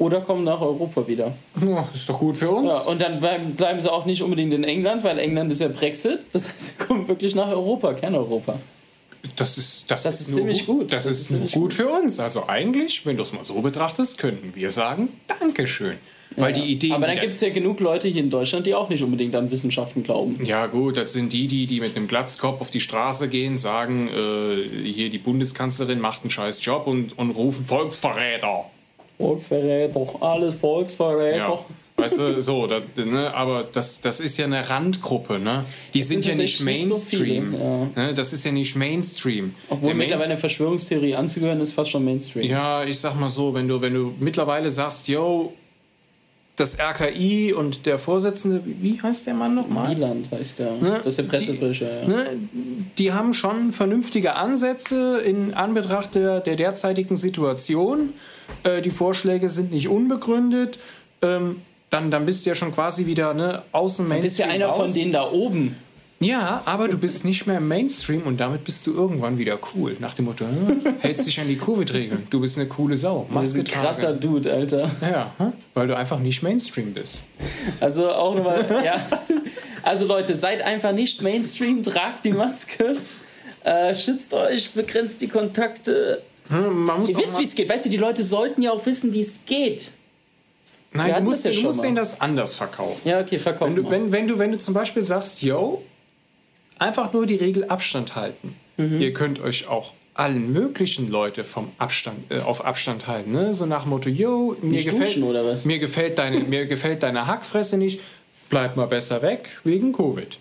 [0.00, 1.34] oder kommen nach Europa wieder.
[1.64, 2.68] Ja, ist doch gut für uns.
[2.72, 5.68] Ja, und dann bleiben, bleiben sie auch nicht unbedingt in England, weil England ist ja
[5.68, 6.20] Brexit.
[6.32, 8.58] Das heißt, sie kommen wirklich nach Europa, Kerneuropa.
[9.36, 10.92] Das ist, das Das ist ziemlich gut.
[10.92, 12.18] Das, Das ist, ist gut für uns.
[12.18, 15.98] Also eigentlich, wenn du es mal so betrachtest, könnten wir sagen, Dankeschön.
[16.36, 18.74] Weil die Ideen, Aber dann da- gibt es ja genug Leute hier in Deutschland, die
[18.74, 20.42] auch nicht unbedingt an Wissenschaften glauben.
[20.44, 24.08] Ja gut, das sind die, die, die mit einem Glatzkopf auf die Straße gehen, sagen,
[24.08, 28.64] äh, hier die Bundeskanzlerin macht einen scheiß Job und, und rufen Volksverräter.
[29.20, 31.36] Volksverräter, alles Volksverräter.
[31.36, 31.64] Ja.
[31.96, 35.66] Weißt du, so, das, ne, aber das, das ist ja eine Randgruppe, ne?
[35.92, 37.90] Die sind, sind ja nicht tatsächlich nicht so viele, Mainstream.
[37.94, 38.14] ne?
[38.14, 39.54] Das ist ja nicht Mainstream.
[39.68, 42.46] Obwohl Der mittlerweile Mainstream- eine Verschwörungstheorie anzugehören, ist fast schon Mainstream.
[42.46, 45.52] Ja, ich sag mal so, wenn du, wenn du mittlerweile sagst, yo,
[46.56, 49.94] das RKI und der Vorsitzende, wie heißt der Mann nochmal?
[49.94, 50.72] Wieland heißt der.
[50.76, 50.96] Ne?
[50.98, 52.08] Das ist der Pressesprecher, ja.
[52.08, 52.26] Ne,
[52.98, 58.14] die haben schon vernünftige Ansätze in Anbetracht der, der derzeitigen Situation.
[58.64, 60.78] Äh, die Vorschläge sind nicht unbegründet.
[61.22, 64.62] Ähm, dann, dann bist du ja schon quasi wieder ne, außen Du bist ja Mainstream
[64.66, 64.92] einer von raus.
[64.94, 65.76] denen da oben.
[66.22, 69.96] Ja, aber du bist nicht mehr im Mainstream und damit bist du irgendwann wieder cool.
[70.00, 70.44] Nach dem Motto,
[70.98, 72.26] hältst dich an die Covid-Regeln.
[72.28, 73.26] Du bist eine coole Sau.
[73.32, 74.12] Das ist Maske ein krasser.
[74.12, 74.90] Dude, Alter.
[75.00, 75.32] Ja,
[75.72, 77.24] weil du einfach nicht Mainstream bist.
[77.80, 79.08] Also auch nochmal, ja.
[79.82, 82.98] Also Leute, seid einfach nicht Mainstream, tragt die Maske,
[83.64, 86.20] äh, schützt euch, begrenzt die Kontakte.
[86.50, 87.68] Hm, Man muss Ihr wisst, wie es geht.
[87.68, 89.92] Weißt du, die Leute sollten ja auch wissen, wie es geht.
[90.92, 93.08] Nein, du musst, das ja du musst denen das anders verkaufen.
[93.08, 93.90] Ja, okay, verkauft Wenn du, mal.
[93.92, 95.82] wenn, wenn, du, wenn du zum Beispiel sagst, yo,
[96.78, 98.56] einfach nur die Regel Abstand halten.
[98.76, 99.00] Mhm.
[99.00, 103.30] Ihr könnt euch auch allen möglichen Leute vom Abstand, äh, auf Abstand halten.
[103.30, 103.54] Ne?
[103.54, 107.26] So nach dem Motto, yo, mir Nicht gefällt, duschen mir, gefällt deine, mir gefällt deine
[107.26, 108.00] Hackfresse nicht,
[108.48, 110.38] bleib mal besser weg wegen Covid.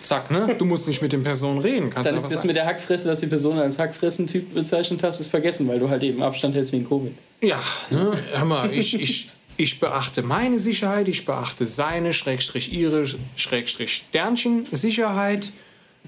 [0.00, 0.54] Zack, ne?
[0.58, 1.90] Du musst nicht mit den Personen reden.
[1.90, 2.46] Kannst Dann ist das sagen.
[2.48, 6.02] mit der Hackfresse, dass die Person als Hackfressen-Typ bezeichnet hast, ist vergessen, weil du halt
[6.02, 7.12] eben Abstand hältst wegen Covid.
[7.40, 8.12] Ja, ne?
[8.32, 14.66] hör mal, ich, ich, ich beachte meine Sicherheit, ich beachte seine, Schrägstrich ihre, Schrägstrich Sternchen
[14.72, 15.52] Sicherheit.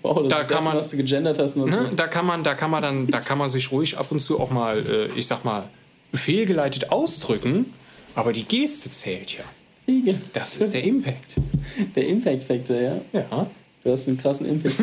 [0.03, 1.57] Wow, das Da ist kann das, man- was du gegendert hast.
[1.57, 1.93] Und Ne?
[1.97, 4.39] Da kann man, da kann man dann, da kann man sich ruhig ab und zu
[4.41, 5.65] auch mal, äh, ich sag mal,
[6.13, 7.73] fehlgeleitet ausdrücken,
[8.15, 9.45] aber die Geste zählt ja.
[9.87, 10.15] So.
[10.33, 11.37] Das ist der Impact.
[11.95, 13.01] Der Impact-Factor, ja.
[13.13, 13.47] Ja.
[13.85, 14.77] Du hast einen krassen Impact.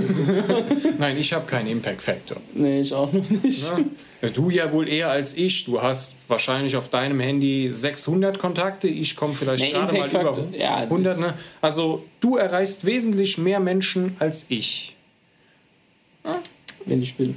[1.00, 2.38] Nein, ich habe keinen Impact Factor.
[2.54, 3.63] nee, ich auch noch nicht.
[4.22, 5.66] Ja, Du ja wohl eher als ich.
[5.66, 8.88] Du hast wahrscheinlich auf deinem Handy 600 Kontakte.
[8.88, 11.16] Ich komme vielleicht Nee, gerade mal Impact über Factor, ja, das 100.
[11.18, 11.34] ist- Ne?
[11.60, 14.96] Also du erreichst wesentlich mehr Menschen als ich.
[16.86, 17.34] Wenn ich will.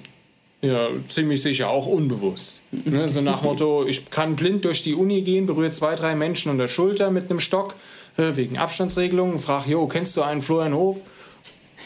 [0.62, 2.62] Ja, ziemlich sicher, auch unbewusst.
[2.72, 6.50] Ne, so nach Motto, ich kann blind durch die Uni gehen, berühre zwei, drei Menschen
[6.50, 7.74] an der Schulter mit einem Stock,
[8.16, 11.02] äh, wegen Abstandsregelungen, frag, jo, kennst du einen Florian Hof?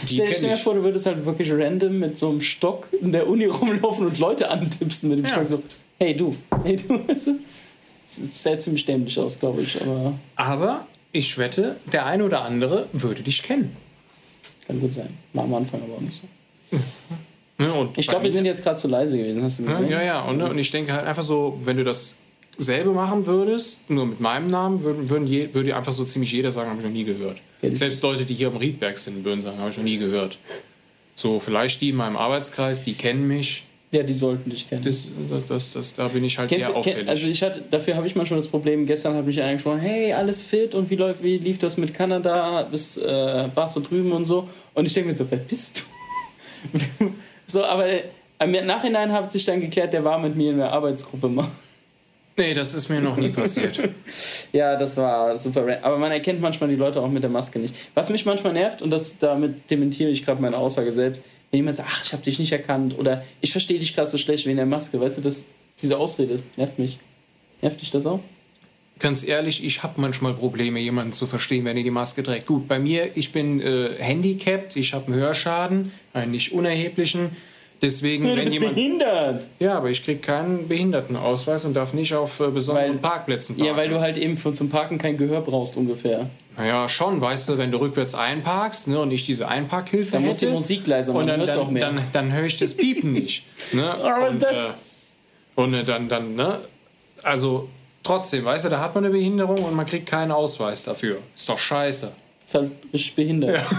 [0.08, 3.12] Die Stell, stell dir vor, du würdest halt wirklich random mit so einem Stock in
[3.12, 5.32] der Uni rumlaufen und Leute antipsen mit dem Ja.
[5.32, 5.62] Stock so,
[5.98, 7.00] hey du, hey du?
[7.08, 12.88] Das sähe ziemlich dämlich aus, glaube ich, aber Aber ich wette, der eine oder andere
[12.92, 13.76] würde dich kennen.
[14.66, 15.10] kann gut sein.
[15.32, 16.78] War am Anfang aber auch nicht so.
[17.60, 19.90] Ne, Ich glaube, wir sind jetzt gerade zu leise gewesen, hast du Ja, gesehen?
[19.90, 20.22] ja, ja.
[20.22, 24.18] Und, ne, und ich denke halt einfach so, wenn du dasselbe machen würdest, nur mit
[24.20, 27.04] meinem Namen, würden, würden je, würde einfach so ziemlich jeder sagen, habe ich noch nie
[27.04, 27.36] gehört.
[27.62, 30.38] Ja, Selbst Leute, die hier am Riedberg sind, würden sagen, habe ich noch nie gehört.
[31.16, 33.64] So, vielleicht die in meinem Arbeitskreis, die kennen mich.
[33.92, 34.84] Ja, die sollten dich kennen.
[34.84, 34.96] Das,
[35.48, 37.08] das, das, da bin ich halt Kennst eher du, auffällig.
[37.08, 40.12] also ich hatte, dafür habe ich manchmal das Problem, gestern hat mich einer gesprochen, hey,
[40.12, 44.12] alles fit und wie, läuft, wie lief das mit Kanada, bis äh, warst du drüben
[44.12, 44.48] und so.
[44.74, 47.06] Und ich denke mir so, wer bist du?
[47.50, 47.86] so, aber
[48.38, 51.48] im Nachhinein hat sich dann geklärt, der war mit mir in der Arbeitsgruppe mal.
[52.36, 53.80] nee, das ist mir noch nie passiert.
[54.52, 55.78] Ja, das war super.
[55.82, 57.72] Aber man erkennt manchmal die Leute auch mit der Maske nicht.
[57.94, 61.76] Was mich manchmal nervt, und das damit dementiere ich gerade meine Aussage selbst, wenn jemand
[61.76, 64.56] sagt, ach, ich habe dich nicht erkannt oder ich verstehe dich gerade so schlecht wegen
[64.56, 65.46] der Maske, weißt du, das,
[65.80, 66.98] diese Ausrede nervt mich.
[67.62, 68.20] Nervt dich das auch?
[69.00, 72.46] Ganz ehrlich, ich habe manchmal Probleme, jemanden zu verstehen, wenn er die Maske trägt.
[72.46, 77.34] Gut, bei mir, ich bin äh, handicapped, ich habe einen Hörschaden, einen nicht unerheblichen.
[77.80, 78.74] Deswegen, du wenn bist jemand.
[78.74, 79.48] behindert.
[79.58, 83.70] Ja, aber ich kriege keinen Behindertenausweis und darf nicht auf äh, besonderen Weil- Parkplätzen parken.
[83.70, 86.28] Ja, weil du halt eben für, zum Parken kein Gehör brauchst ungefähr.
[86.58, 90.42] Naja, schon, weißt du, wenn du rückwärts einparkst ne, und ich diese Einparkhilfe Dann musst
[90.42, 91.86] du hätte, die Musik leiser machen, und dann, auch dann, mehr.
[91.86, 93.46] dann, dann höre ich das Piepen nicht.
[93.72, 93.96] Ne?
[94.20, 94.56] was ist das?
[94.56, 94.68] Äh,
[95.54, 96.60] und äh, dann, dann, ne?
[97.22, 97.70] Also
[98.02, 101.18] trotzdem, weißt du, da hat man eine Behinderung und man kriegt keinen Ausweis dafür.
[101.34, 102.12] Ist doch scheiße.
[102.44, 103.62] Ist halt richtig behindert.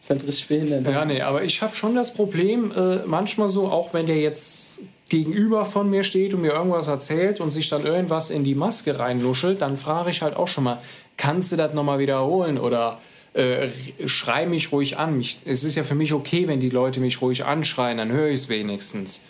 [0.00, 0.86] ist halt richtig behindert.
[0.86, 4.80] Ja, nee, aber ich habe schon das Problem, äh, manchmal so, auch wenn der jetzt
[5.08, 8.98] gegenüber von mir steht und mir irgendwas erzählt und sich dann irgendwas in die Maske
[8.98, 10.78] reinluschelt, dann frage ich halt auch schon mal,
[11.16, 13.00] kannst du das nochmal wiederholen oder
[13.34, 13.68] äh,
[14.06, 15.16] schrei mich ruhig an.
[15.18, 18.28] Mich, es ist ja für mich okay, wenn die Leute mich ruhig anschreien, dann höre
[18.28, 19.22] ich es wenigstens.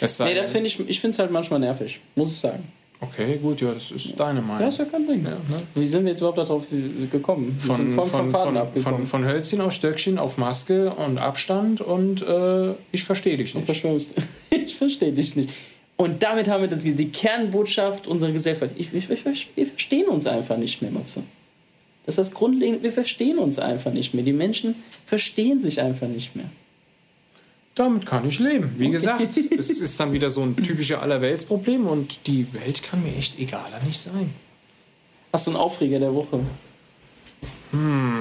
[0.00, 2.64] Es Nee, das finde ich, ich finde es halt manchmal nervig, muss ich sagen.
[3.00, 4.68] Okay, gut, ja, das ist deine Ja, Meinung.
[4.68, 5.22] ist ja kein Ding.
[5.22, 5.36] ne?
[5.74, 6.64] Wie sind wir jetzt überhaupt darauf
[7.10, 7.58] gekommen?
[7.60, 8.98] Wir Von, von, vom Faden von, abgekommen.
[9.00, 13.68] von, von Hölzchen auf Stöckchen auf Maske und Abstand und äh, ich verstehe dich nicht.
[14.50, 15.50] Ich verstehe dich nicht.
[15.96, 18.72] Und damit haben wir das, die Kernbotschaft unserer Gesellschaft.
[18.76, 21.22] Ich, ich, ich, wir verstehen uns einfach nicht mehr, Matze.
[22.06, 22.82] Das ist das Grundlegende.
[22.82, 24.24] Wir verstehen uns einfach nicht mehr.
[24.24, 26.46] Die Menschen verstehen sich einfach nicht mehr.
[27.74, 28.74] Damit kann ich leben.
[28.76, 29.36] Wie gesagt, es
[29.80, 33.98] ist dann wieder so ein typischer Allerweltsproblem und die Welt kann mir echt egaler nicht
[33.98, 34.32] sein.
[35.32, 36.40] Hast du einen Aufreger der Woche?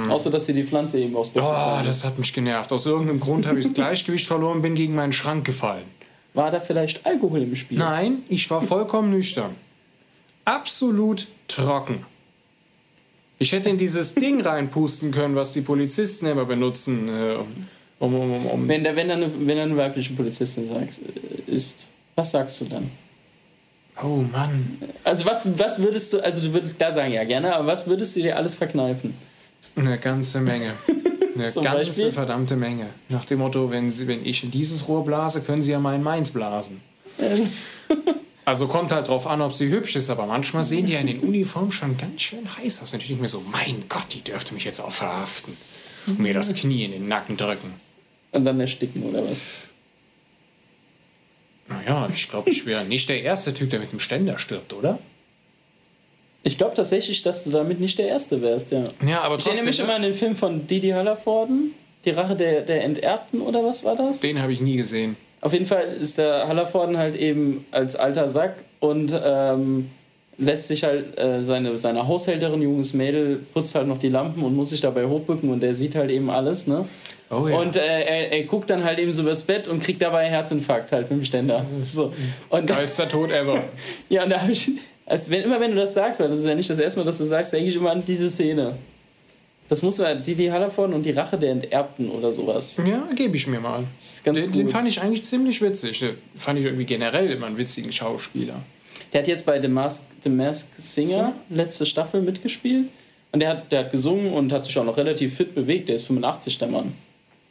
[0.10, 1.44] Außer, dass dir die Pflanze eben aus Hm.
[1.44, 2.72] Oh, das hat mich genervt.
[2.72, 5.86] Aus irgendeinem Grund habe ich das Gleichgewicht verloren, bin gegen meinen Schrank gefallen.
[6.34, 7.78] War da vielleicht Alkohol im Spiel?
[7.78, 9.56] Nein, ich war vollkommen nüchtern.
[10.46, 12.06] Absolut trocken.
[13.40, 17.68] Ich hätte in dieses Ding reinpusten können, was die Polizisten immer benutzen, äh, um,
[18.04, 21.88] um, um, um Wenn da, wenn, da eine, wenn eine weibliche Polizistin sagst, äh, ist,
[22.16, 22.92] was sagst du dann?
[24.02, 24.78] Oh Mann.
[25.04, 28.16] Also was, was würdest du, also du würdest klar sagen, ja gerne, aber was würdest
[28.16, 29.14] du dir alles verkneifen?
[29.76, 30.74] Eine ganze Menge.
[31.36, 32.12] Eine ganze Beispiel?
[32.12, 32.86] verdammte Menge.
[33.10, 35.96] Nach dem Motto, wenn, Sie, wenn ich in dieses Rohr blase, können Sie ja mal
[35.96, 36.82] in meins blasen.
[38.46, 41.08] Also kommt halt drauf an, ob sie hübsch ist, aber manchmal sehen die ja in
[41.08, 42.94] den Uniformen schon ganz schön heiß aus.
[42.94, 45.56] Und ich denke mir so, mein Gott, die dürfte mich jetzt auch verhaften.
[46.08, 47.74] Und mir das Knie in den Nacken drücken.
[48.34, 49.38] Und dann ersticken oder was?
[51.70, 55.00] Naja, ich glaube, ich wäre nicht der erste Typ, der mit dem Ständer stirbt, oder?
[56.44, 58.84] Ich glaube tatsächlich, dass du damit nicht der Erste wärst, ja.
[59.08, 61.72] Ja, aber Ich erinnere mich immer an den Film von Didi Hallervorden,
[62.04, 64.20] Die Rache der, der Enterbten oder was war das?
[64.20, 65.16] den habe ich nie gesehen.
[65.40, 69.90] Auf jeden Fall ist der Hallervorden halt eben als alter Sack und ähm,
[70.38, 74.54] lässt sich halt äh, seine, seine Haushälterin, junges Mädel, putzt halt noch die Lampen und
[74.56, 76.86] muss sich dabei hochbücken und der sieht halt eben alles, ne?
[77.34, 77.58] Oh ja.
[77.58, 80.30] Und äh, er, er guckt dann halt eben so übers Bett und kriegt dabei einen
[80.30, 81.66] Herzinfarkt halt dem Ständer.
[81.86, 82.14] So.
[82.50, 83.64] Und Geilster Tod ever.
[84.10, 84.72] ja, und da habe ich,
[85.06, 87.06] also wenn, immer wenn du das sagst, weil das ist ja nicht das erste Mal,
[87.06, 88.76] dass du sagst, denke ich immer an diese Szene.
[89.70, 92.80] Das muss man, Didi Hallervorden und die Rache der Enterbten oder sowas.
[92.86, 93.84] Ja, gebe ich mir mal.
[94.26, 96.00] Den, den fand ich eigentlich ziemlich witzig.
[96.00, 98.56] Den fand ich irgendwie generell immer einen witzigen Schauspieler.
[99.14, 102.88] Der hat jetzt bei The Mask, The Mask Singer letzte Staffel mitgespielt.
[103.32, 105.90] Und der hat, der hat gesungen und hat sich auch noch relativ fit bewegt.
[105.90, 106.94] Der ist 85, der Mann.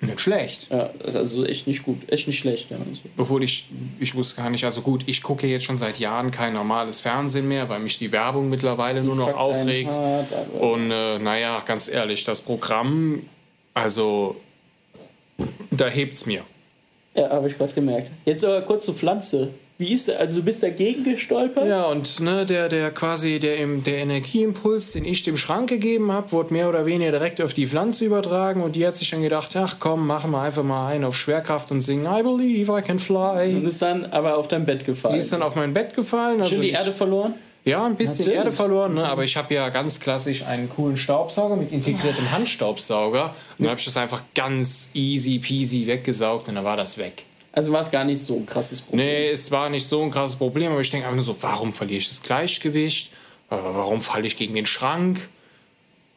[0.03, 0.67] Nicht schlecht.
[0.69, 2.71] Ja, also echt nicht gut, echt nicht schlecht.
[2.71, 2.77] Ja.
[3.17, 3.69] Obwohl ich,
[4.01, 7.47] ich wusste gar nicht, also gut, ich gucke jetzt schon seit Jahren kein normales Fernsehen
[7.47, 9.95] mehr, weil mich die Werbung mittlerweile nur noch aufregt.
[9.95, 13.23] hart, Und äh, naja, ganz ehrlich, das Programm,
[13.75, 14.35] also
[15.71, 16.43] da hebt's mir.
[17.15, 18.11] Ja, habe ich gerade gemerkt.
[18.25, 19.51] Jetzt aber kurz zur Pflanze.
[19.83, 20.21] Wie ist der?
[20.21, 21.67] Also du bist dagegen gestolpert?
[21.67, 26.13] Ja, und ne, der, der quasi der, im, der Energieimpuls, den ich dem Schrank gegeben
[26.13, 29.23] habe, wurde mehr oder weniger direkt auf die Pflanze übertragen und die hat sich dann
[29.23, 32.81] gedacht, ach komm, machen wir einfach mal einen auf Schwerkraft und singen I believe I
[32.81, 33.61] can Und fly.
[33.67, 35.15] ist dann aber auf dein Bett gefallen.
[35.15, 36.41] Die ist dann auf mein Bett gefallen.
[36.41, 37.35] Also Schön die Erde verloren?
[37.65, 38.39] Ja, ein bisschen Natürlich.
[38.39, 39.05] Erde verloren, ne?
[39.05, 43.25] aber ich habe ja ganz klassisch einen coolen Staubsauger mit integriertem Handstaubsauger.
[43.59, 47.25] Und dann habe ich das einfach ganz easy peasy weggesaugt und dann war das weg.
[47.53, 49.07] Also war es gar nicht so ein krasses Problem.
[49.07, 51.73] Nee, es war nicht so ein krasses Problem, aber ich denke einfach nur so, warum
[51.73, 53.13] verliere ich das Gleichgewicht?
[53.51, 55.29] Äh, Warum falle ich gegen den Schrank?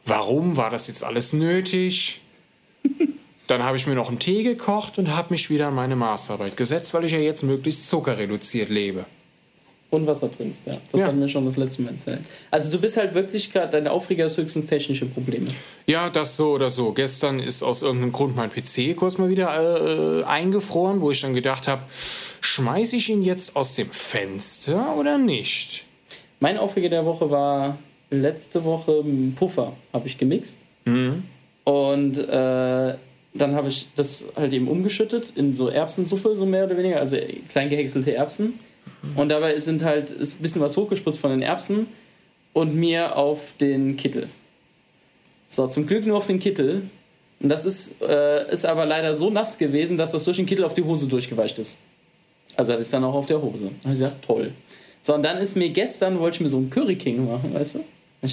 [0.06, 2.22] Warum war das jetzt alles nötig?
[3.46, 6.56] Dann habe ich mir noch einen Tee gekocht und habe mich wieder an meine Masterarbeit
[6.56, 9.04] gesetzt, weil ich ja jetzt möglichst zuckerreduziert lebe.
[9.88, 10.76] Und Wasser trinkst, ja.
[10.90, 11.06] Das Ja.
[11.06, 12.18] hatten wir schon das letzte Mal erzählt.
[12.50, 15.46] Also du bist halt wirklich gerade, deine Aufreger ist höchstens technische Probleme.
[15.86, 16.92] Ja, das so oder so.
[16.92, 21.34] Gestern ist aus irgendeinem Grund mein PC kurz mal wieder äh, eingefroren, wo ich dann
[21.34, 21.82] gedacht habe,
[22.40, 25.84] schmeiße ich ihn jetzt aus dem Fenster oder nicht?
[26.40, 27.78] Mein Aufreger der Woche war
[28.10, 29.04] letzte Woche
[29.36, 30.58] Puffer, habe ich gemixt.
[31.64, 32.94] Und äh,
[33.34, 37.16] dann habe ich das halt eben umgeschüttet in so Erbsensuppe, so mehr oder weniger, also
[37.48, 38.58] klein gehäckselte Erbsen.
[39.14, 41.86] Und dabei sind halt ist ein bisschen was hochgespritzt von den Erbsen
[42.52, 44.28] und mir auf den Kittel.
[45.48, 46.82] So, zum Glück nur auf den Kittel.
[47.40, 50.64] Und das ist, äh, ist aber leider so nass gewesen, dass das durch den Kittel
[50.64, 51.78] auf die Hose durchgeweicht ist.
[52.56, 53.64] Also das ist dann auch auf der Hose.
[53.64, 54.50] Da habe ich gesagt, toll.
[55.02, 57.74] So, und dann ist mir gestern, wollte ich mir so einen Curry King machen, weißt
[57.76, 57.80] du?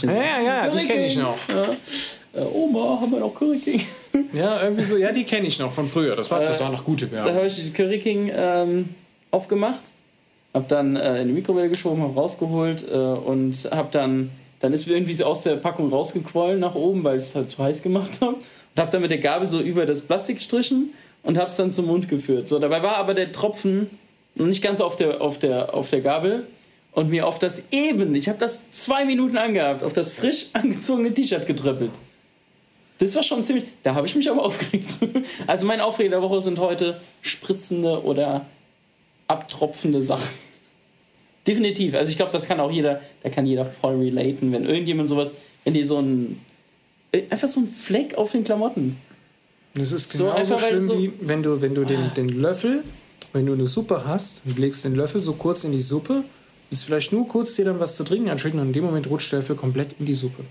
[0.07, 1.37] Ja, ja, ja, die Curry kenne ich noch.
[1.49, 2.41] Ja.
[2.41, 3.81] Äh, Oma, haben wir noch Curry King?
[4.33, 4.97] Ja, irgendwie so.
[4.97, 6.15] Ja, die kenne ich noch von früher.
[6.15, 7.35] Das war, das war noch gute Da Werbung.
[7.35, 8.89] habe ich den Curry King ähm,
[9.29, 9.81] aufgemacht,
[10.53, 14.87] habe dann äh, in die Mikrowelle geschoben, habe rausgeholt äh, und habe dann, dann ist
[14.87, 18.21] irgendwie so aus der Packung rausgequollen nach oben, weil ich es halt zu heiß gemacht
[18.21, 18.35] habe.
[18.35, 21.71] Und habe dann mit der Gabel so über das Plastik gestrichen und habe es dann
[21.71, 22.47] zum Mund geführt.
[22.47, 23.89] So, dabei war aber der Tropfen
[24.35, 26.47] noch nicht ganz auf der, auf der, auf der Gabel
[26.91, 31.13] und mir auf das eben, ich habe das zwei Minuten angehabt, auf das frisch angezogene
[31.13, 31.91] T-Shirt getröppelt.
[32.99, 33.65] Das war schon ziemlich.
[33.81, 34.95] Da habe ich mich aber aufgeregt.
[35.47, 38.45] Also mein Aufreger der Woche sind heute spritzende oder
[39.33, 40.29] abtropfende Sachen.
[41.45, 41.93] Definitiv.
[41.95, 45.33] Also ich glaube, das kann auch jeder, da kann jeder voll relaten, wenn irgendjemand sowas,
[45.65, 46.39] wenn die so ein
[47.29, 48.97] einfach so ein Fleck auf den Klamotten.
[49.75, 52.83] Das ist So genauso weil schlimm, so- wie wenn du, wenn du den, den Löffel,
[53.33, 56.23] wenn du eine Suppe hast, und legst den Löffel so kurz in die Suppe,
[56.71, 59.31] ist vielleicht nur kurz dir dann was zu trinken anschütten und in dem Moment rutscht
[59.31, 60.43] der Löffel komplett in die Suppe.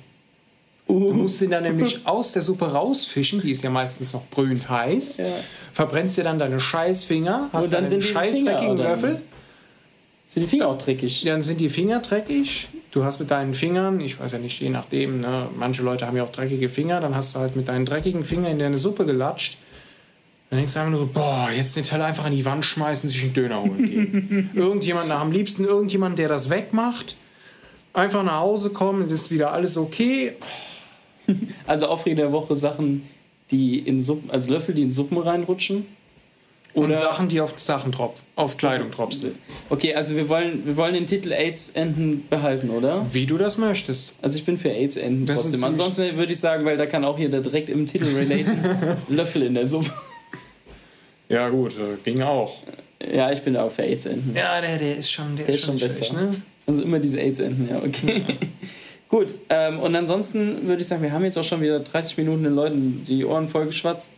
[0.88, 4.68] Du musst ihn dann nämlich aus der Suppe rausfischen, die ist ja meistens noch brühend
[4.68, 5.24] heiß, Ja.
[5.72, 8.76] verbrennst dir dann deine Scheißfinger, hast Und dann dann sind einen die scheiß Finger dreckigen
[8.76, 9.22] dann- Löffel,
[10.26, 11.22] Sind die Finger auch dreckig?
[11.24, 14.68] dann sind die Finger dreckig, du hast mit deinen Fingern, ich weiß ja nicht, je
[14.68, 17.86] nachdem, ne, manche Leute haben ja auch dreckige Finger, dann hast du halt mit deinen
[17.86, 19.56] dreckigen Fingern in deine Suppe gelatscht.
[20.50, 23.08] Dann denkst du einfach nur so, boah, jetzt den Teller einfach an die Wand schmeißen,
[23.08, 24.50] sich einen Döner holen gehen.
[24.54, 27.16] irgendjemand, am liebsten irgendjemand, der das wegmacht.
[27.94, 30.32] Einfach nach Hause kommen, ist wieder alles okay.
[31.66, 33.04] Also Aufreger der Woche Sachen,
[33.50, 35.86] die in Suppen, also Löffel, die in Suppen reinrutschen.
[36.74, 39.32] Und Oder- Sachen, die auf Sachen tropfen, auf Kleidung tropfen.
[39.68, 43.04] Okay, also wir wollen, wir wollen den Titel AIDS-Enden behalten, oder?
[43.12, 44.14] Wie du das möchtest.
[44.22, 45.62] Also ich bin für AIDS-Enden trotzdem.
[45.64, 48.56] Ansonsten würde ich sagen, weil da kann auch jeder direkt im Titel relaten,
[49.10, 49.90] Löffel in der Suppe.
[51.28, 52.56] Ja, gut, äh, ging auch.
[53.14, 54.34] Ja, ich bin auch für AIDS-Enden.
[54.34, 56.04] Ja, der, der ist schon, der Der ist schon besser.
[56.06, 56.34] schlecht, ne?
[56.66, 58.22] Also immer diese AIDS-Enden, ja, okay.
[59.12, 62.44] Gut, ähm, und ansonsten würde ich sagen, wir haben jetzt auch schon wieder 30 Minuten
[62.44, 64.12] den Leuten die Ohren vollgeschwatzt.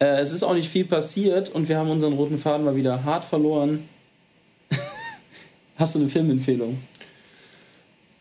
[0.00, 3.04] Äh, es ist auch nicht viel passiert und wir haben unseren roten Faden mal wieder
[3.04, 3.88] hart verloren.
[5.76, 6.78] Hast du eine Filmempfehlung?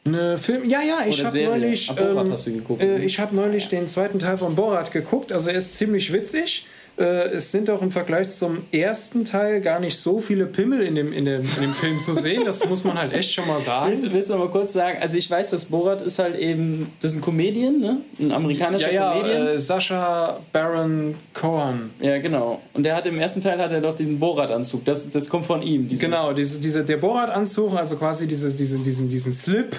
[0.05, 0.69] Eine Film.
[0.69, 1.91] Ja, ja, ich habe neulich.
[1.97, 3.03] Ähm, hast du geguckt, Äh, ne?
[3.03, 5.33] ich habe neulich den zweiten Teil von Borat geguckt.
[5.33, 6.65] Also er ist ziemlich witzig.
[6.99, 10.95] Äh, es sind auch im Vergleich zum ersten Teil gar nicht so viele Pimmel in
[10.95, 12.43] dem, in dem, in dem Film zu sehen.
[12.43, 14.01] Das muss man halt echt schon mal Willst, sagen.
[14.01, 14.97] du- willst du mal kurz sagen?
[14.99, 17.97] Also ich weiß, dass Borat ist halt eben, das ist ein Comedian, ne?
[18.19, 19.45] Ein amerikanischer Ja, Comedian.
[19.45, 21.91] ja, äh, Sascha Baron Cohen.
[22.01, 22.61] Ja, genau.
[22.73, 24.83] Und der hat im ersten Teil hat er doch diesen Borat-Anzug.
[24.85, 25.87] Das, das kommt von ihm.
[25.87, 29.75] Dieses, Genau, diese, diese, der Borat-Anzug, also quasi diese, diese, diesen, diesen Slip,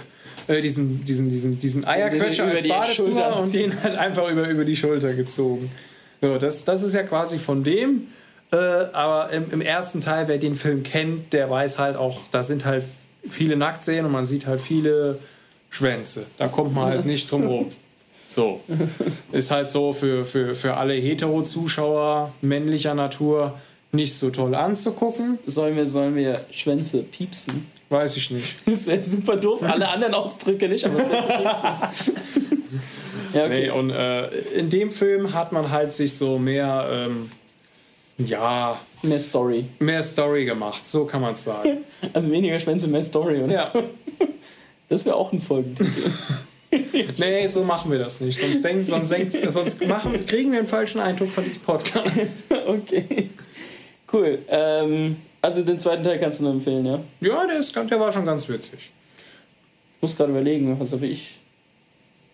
[0.47, 4.31] äh, diesen, diesen, diesen, diesen Eierquetscher über als die Badezimmer Schulter und den halt einfach
[4.31, 5.69] über, über die Schulter gezogen.
[6.21, 8.09] So, das, das ist ja quasi von dem.
[8.51, 12.43] Äh, aber im, im ersten Teil, wer den Film kennt, der weiß halt auch, da
[12.43, 12.85] sind halt
[13.29, 15.19] viele Nacktszenen und man sieht halt viele
[15.71, 16.27] Schwänze.
[16.39, 17.73] Da kommt man halt nicht drum rum.
[18.29, 18.61] So.
[19.33, 23.59] Ist halt so für, für, für alle Hetero-Zuschauer männlicher Natur
[23.93, 25.39] nicht so toll anzugucken.
[25.47, 27.67] Sollen wir, sollen wir Schwänze piepsen?
[27.89, 28.57] Weiß ich nicht.
[28.67, 29.63] Das wäre super doof.
[29.63, 32.15] Alle anderen Ausdrücke nicht, aber Schwänze piepsen.
[33.33, 33.63] ja, okay.
[33.63, 37.31] Nee, und äh, in dem Film hat man halt sich so mehr, ähm,
[38.19, 39.65] ja, Mehr Story.
[39.79, 41.79] mehr Story gemacht, so kann man es sagen.
[42.13, 43.43] Also weniger Schwänze, mehr Story.
[43.43, 43.53] Oder?
[43.53, 43.73] ja,
[44.89, 46.11] Das wäre auch ein Folgentitel.
[47.19, 48.39] nee, so machen wir das nicht.
[48.39, 52.45] Sonst, denk, sonst, denk, sonst machen, kriegen wir einen falschen Eindruck von diesem Podcast.
[52.67, 53.31] okay.
[54.13, 54.39] Cool.
[54.49, 57.01] Ähm, also den zweiten Teil kannst du nur empfehlen, ja?
[57.21, 58.91] Ja, der, ist, der war schon ganz witzig.
[59.97, 61.39] Ich muss gerade überlegen, was habe ich.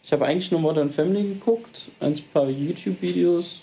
[0.04, 3.62] Ich habe eigentlich nur Modern Family geguckt, ein paar YouTube-Videos.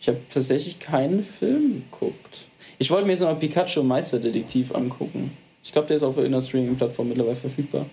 [0.00, 2.46] Ich habe tatsächlich keinen Film geguckt.
[2.78, 5.32] Ich wollte mir jetzt noch Pikachu Meisterdetektiv angucken.
[5.64, 7.86] Ich glaube, der ist auf irgendeiner Streaming-Plattform mittlerweile verfügbar.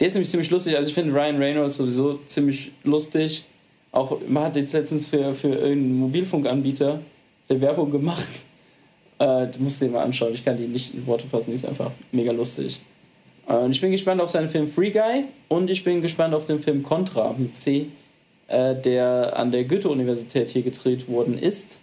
[0.00, 0.76] Der ist nämlich ziemlich lustig.
[0.76, 3.44] Also ich finde Ryan Reynolds sowieso ziemlich lustig.
[3.92, 7.00] Auch man hat jetzt letztens für, für irgendeinen Mobilfunkanbieter
[7.48, 8.42] der Werbung gemacht.
[9.20, 10.34] Äh, du musst den mal anschauen.
[10.34, 11.50] Ich kann die nicht in Worte fassen.
[11.50, 12.80] Die ist einfach mega lustig.
[13.48, 16.46] Äh, Und ich bin gespannt auf seinen Film Free Guy und ich bin gespannt auf
[16.46, 17.86] den Film Contra mit C,
[18.48, 21.78] äh, der an der Goethe-Universität hier gedreht worden ist.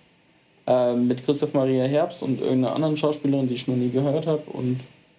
[0.65, 4.43] Äh, mit Christoph Maria Herbst und irgendeiner anderen Schauspielerin, die ich noch nie gehört habe.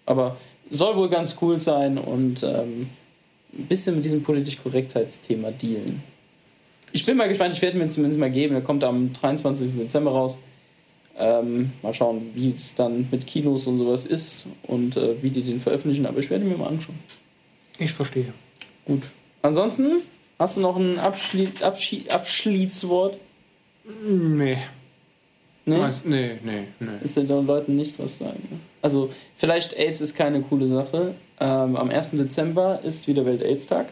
[0.07, 0.37] Aber
[0.71, 2.89] soll wohl ganz cool sein und ähm,
[3.53, 6.03] ein bisschen mit diesem politisch Korrektheitsthema dealen.
[6.93, 8.55] Ich bin mal gespannt, ich werde mir zumindest mal geben.
[8.55, 9.77] Der kommt am 23.
[9.77, 10.39] Dezember raus.
[11.17, 15.43] Ähm, mal schauen, wie es dann mit Kinos und sowas ist und äh, wie die
[15.43, 16.99] den veröffentlichen, aber ich werde mir mal anschauen.
[17.79, 18.33] Ich verstehe.
[18.85, 19.03] Gut.
[19.43, 19.93] Ansonsten,
[20.39, 23.17] hast du noch ein Abschli Abschi Abschließwort?
[24.05, 24.59] Nee.
[25.67, 25.77] Nee?
[25.77, 26.87] Weiß- Nee, nee, nee.
[27.05, 28.61] Ist den Leuten nicht was sagen.
[28.83, 31.15] Also, vielleicht AIDS ist keine coole Sache.
[31.41, 32.11] Ähm, am 1.
[32.13, 33.87] Dezember ist wieder Welt-AIDS-Tag.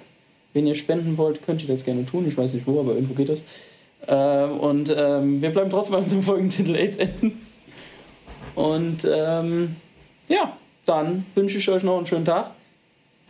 [0.54, 2.26] Wenn ihr spenden wollt, könnt ihr das gerne tun.
[2.28, 3.42] Ich weiß nicht wo, aber irgendwo geht das.
[4.08, 7.46] Ähm, und ähm, wir bleiben trotzdem bei unserem Folgentitel AIDS enden.
[8.54, 9.76] Und ähm,
[10.28, 12.50] ja, dann wünsche ich euch noch einen schönen Tag.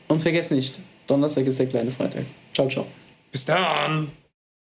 [0.08, 2.24] Und vergesst nicht, Donnerstag ist der kleine Freitag.
[2.54, 2.86] Ciao, ciao.
[3.30, 4.10] Bis dann.